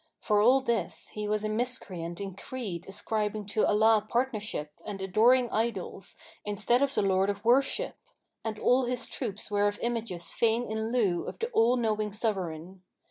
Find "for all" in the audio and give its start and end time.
0.19-0.61